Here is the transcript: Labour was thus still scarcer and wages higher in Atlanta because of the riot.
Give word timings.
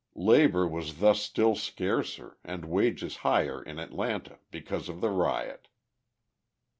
Labour 0.15 0.67
was 0.67 0.95
thus 0.97 1.21
still 1.21 1.53
scarcer 1.53 2.35
and 2.43 2.65
wages 2.65 3.17
higher 3.17 3.61
in 3.61 3.77
Atlanta 3.77 4.39
because 4.49 4.89
of 4.89 4.99
the 4.99 5.11
riot. 5.11 5.67